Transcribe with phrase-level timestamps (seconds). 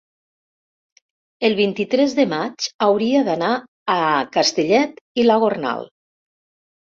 [1.49, 3.51] el vint-i-tres de maig hauria d'anar
[3.95, 3.99] a
[4.37, 5.85] Castellet i la Gornal.